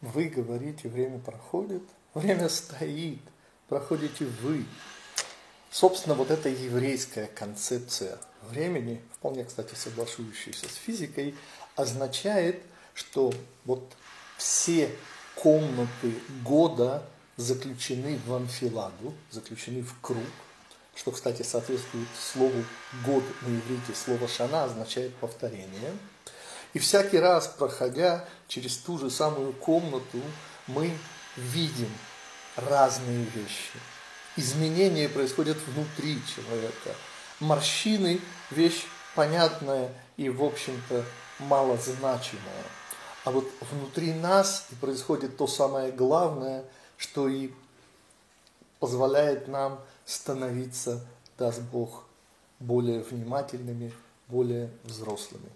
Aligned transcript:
Вы 0.00 0.28
говорите, 0.28 0.88
время 0.88 1.18
проходит, 1.18 1.82
время 2.14 2.48
стоит, 2.48 3.20
проходите 3.68 4.26
вы. 4.42 4.64
Собственно, 5.70 6.14
вот 6.14 6.30
эта 6.30 6.48
еврейская 6.48 7.26
концепция 7.26 8.18
времени, 8.42 9.02
вполне, 9.14 9.44
кстати, 9.44 9.74
соглашающаяся 9.74 10.68
с 10.68 10.74
физикой, 10.74 11.34
означает, 11.74 12.62
что 12.94 13.32
вот 13.64 13.96
все 14.36 14.90
комнаты 15.34 16.14
года 16.44 17.02
заключены 17.36 18.18
в 18.26 18.32
анфиладу, 18.34 19.14
заключены 19.30 19.82
в 19.82 19.94
круг, 20.00 20.24
что, 20.94 21.12
кстати, 21.12 21.42
соответствует 21.42 22.08
слову 22.20 22.64
«год» 23.04 23.22
на 23.42 23.48
иврите. 23.48 23.94
Слово 23.94 24.26
«шана» 24.26 24.64
означает 24.64 25.14
повторение. 25.16 25.92
И 26.74 26.78
всякий 26.78 27.18
раз, 27.18 27.48
проходя 27.48 28.24
через 28.46 28.76
ту 28.76 28.98
же 28.98 29.10
самую 29.10 29.52
комнату, 29.52 30.20
мы 30.66 30.92
видим 31.36 31.90
разные 32.56 33.24
вещи. 33.24 33.78
Изменения 34.36 35.08
происходят 35.08 35.56
внутри 35.66 36.20
человека. 36.26 36.94
Морщины– 37.40 38.20
вещь 38.50 38.84
понятная 39.14 39.92
и, 40.16 40.28
в 40.28 40.44
общем-то, 40.44 41.04
малозначимая. 41.38 42.64
А 43.24 43.30
вот 43.30 43.48
внутри 43.72 44.12
нас 44.12 44.66
и 44.70 44.74
происходит 44.74 45.36
то 45.36 45.46
самое 45.46 45.90
главное, 45.92 46.64
что 46.96 47.28
и 47.28 47.50
позволяет 48.78 49.48
нам 49.48 49.80
становиться, 50.04 51.04
даст 51.36 51.60
Бог, 51.60 52.04
более 52.60 53.00
внимательными, 53.00 53.92
более 54.28 54.70
взрослыми. 54.84 55.48